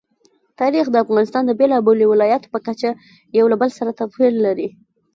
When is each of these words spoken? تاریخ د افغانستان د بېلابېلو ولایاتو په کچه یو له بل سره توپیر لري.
تاریخ 0.59 0.85
د 0.91 0.95
افغانستان 1.03 1.43
د 1.45 1.51
بېلابېلو 1.59 2.09
ولایاتو 2.13 2.51
په 2.53 2.59
کچه 2.67 2.89
یو 3.39 3.45
له 3.51 3.57
بل 3.61 3.69
سره 3.77 3.95
توپیر 3.99 4.31
لري. 4.45 4.67